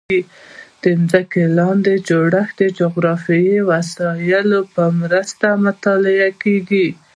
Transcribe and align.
د 0.83 0.83
ځمکې 1.09 1.43
لاندې 1.57 1.93
جوړښت 2.07 2.55
د 2.59 2.61
جیوفزیکي 2.77 3.57
وسایلو 3.71 4.59
په 4.73 4.83
مرسته 5.01 5.47
مطالعه 5.65 6.29
کوي 6.41 6.87